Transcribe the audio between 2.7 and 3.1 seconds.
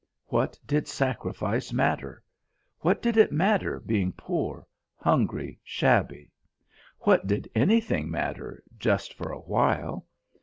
What